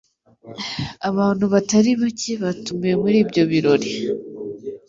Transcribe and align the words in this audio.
Abantu 1.09 1.45
batari 1.53 1.91
bake 2.01 2.33
batumiwe 2.43 2.93
muri 3.01 3.17
ibyo 3.23 3.43
birori. 3.51 3.91